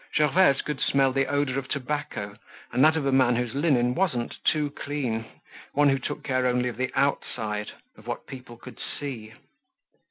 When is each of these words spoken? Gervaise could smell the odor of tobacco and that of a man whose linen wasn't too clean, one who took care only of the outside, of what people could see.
Gervaise 0.15 0.63
could 0.63 0.79
smell 0.81 1.11
the 1.13 1.27
odor 1.27 1.59
of 1.59 1.67
tobacco 1.67 2.35
and 2.71 2.83
that 2.83 2.97
of 2.97 3.05
a 3.05 3.11
man 3.11 3.35
whose 3.35 3.53
linen 3.53 3.93
wasn't 3.93 4.43
too 4.43 4.71
clean, 4.71 5.25
one 5.73 5.89
who 5.89 5.99
took 5.99 6.23
care 6.23 6.47
only 6.47 6.69
of 6.69 6.77
the 6.77 6.91
outside, 6.95 7.73
of 7.95 8.07
what 8.07 8.25
people 8.25 8.57
could 8.57 8.79
see. 8.79 9.33